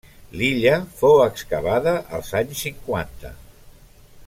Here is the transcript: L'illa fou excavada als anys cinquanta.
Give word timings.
L'illa 0.39 0.71
fou 1.01 1.21
excavada 1.25 1.93
als 2.21 2.33
anys 2.41 2.65
cinquanta. 2.69 3.35